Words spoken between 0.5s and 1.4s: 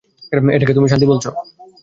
এটাকে তুমি শান্তি বলছ?